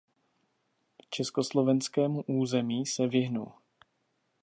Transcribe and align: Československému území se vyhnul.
Československému 1.09 2.21
území 2.27 2.85
se 2.85 3.07
vyhnul. 3.07 3.51